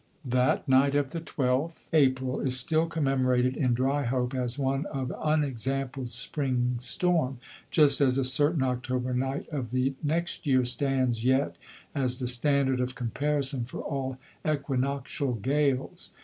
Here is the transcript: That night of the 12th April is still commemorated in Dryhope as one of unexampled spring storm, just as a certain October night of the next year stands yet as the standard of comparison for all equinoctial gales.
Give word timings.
That 0.25 0.67
night 0.67 0.95
of 0.95 1.11
the 1.11 1.21
12th 1.21 1.87
April 1.93 2.39
is 2.41 2.59
still 2.59 2.87
commemorated 2.87 3.55
in 3.55 3.75
Dryhope 3.75 4.33
as 4.33 4.57
one 4.57 4.87
of 4.87 5.13
unexampled 5.23 6.11
spring 6.11 6.77
storm, 6.79 7.37
just 7.69 8.01
as 8.01 8.17
a 8.17 8.23
certain 8.23 8.63
October 8.63 9.13
night 9.13 9.47
of 9.49 9.69
the 9.69 9.93
next 10.01 10.47
year 10.47 10.65
stands 10.65 11.23
yet 11.23 11.55
as 11.93 12.17
the 12.17 12.25
standard 12.25 12.79
of 12.79 12.95
comparison 12.95 13.63
for 13.65 13.81
all 13.81 14.17
equinoctial 14.43 15.35
gales. 15.35 16.09